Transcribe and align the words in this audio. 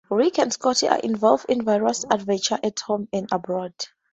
Rick 0.09 0.39
and 0.39 0.51
Scotty 0.51 0.87
are 0.89 0.97
involved 0.97 1.45
in 1.47 1.63
various 1.63 2.05
adventures 2.09 2.57
at 2.63 2.79
home 2.79 3.07
and 3.13 3.29
abroad. 3.31 3.75